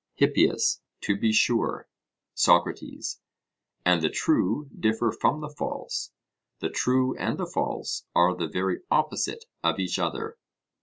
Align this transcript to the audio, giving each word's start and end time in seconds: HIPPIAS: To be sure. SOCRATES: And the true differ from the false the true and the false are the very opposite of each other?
HIPPIAS: 0.15 0.81
To 1.01 1.15
be 1.15 1.31
sure. 1.31 1.87
SOCRATES: 2.33 3.19
And 3.85 4.01
the 4.01 4.09
true 4.09 4.67
differ 4.75 5.11
from 5.11 5.41
the 5.41 5.49
false 5.49 6.09
the 6.59 6.71
true 6.71 7.15
and 7.17 7.37
the 7.37 7.45
false 7.45 8.05
are 8.15 8.35
the 8.35 8.47
very 8.47 8.79
opposite 8.89 9.45
of 9.63 9.77
each 9.77 9.99
other? 9.99 10.39